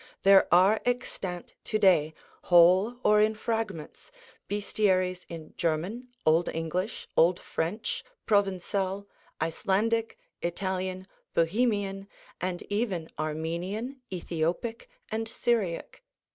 [0.23, 2.15] There are extant to day,
[2.45, 4.09] whole or in fragments,
[4.47, 9.05] Bestiaries in German, Old English, Old French, Provençal,
[9.39, 12.07] Icelandic, Italian, Bohemian,
[12.41, 16.01] and even Armenian, Ethiopic, and Syriac.